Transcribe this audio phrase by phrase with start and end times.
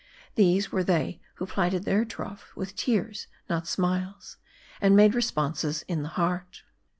[0.33, 4.37] These were they who plighted their troth with tears not smiles,
[4.81, 6.63] and made responses in the heart.